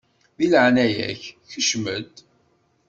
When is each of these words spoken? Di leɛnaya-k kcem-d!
Di 0.37 0.47
leɛnaya-k 0.51 1.23
kcem-d! 1.51 2.13